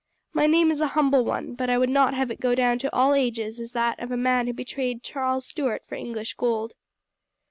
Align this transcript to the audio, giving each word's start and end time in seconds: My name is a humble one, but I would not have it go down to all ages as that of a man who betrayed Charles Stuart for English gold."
My 0.33 0.47
name 0.47 0.71
is 0.71 0.81
a 0.81 0.87
humble 0.97 1.23
one, 1.23 1.53
but 1.53 1.69
I 1.69 1.77
would 1.77 1.87
not 1.91 2.15
have 2.15 2.31
it 2.31 2.39
go 2.39 2.55
down 2.55 2.79
to 2.79 2.91
all 2.91 3.13
ages 3.13 3.59
as 3.59 3.73
that 3.73 3.99
of 3.99 4.09
a 4.11 4.17
man 4.17 4.47
who 4.47 4.53
betrayed 4.53 5.03
Charles 5.03 5.45
Stuart 5.45 5.83
for 5.87 5.93
English 5.93 6.33
gold." 6.33 6.73